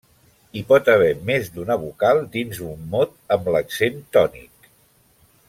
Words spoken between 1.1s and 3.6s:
més d'una vocal dins un mot amb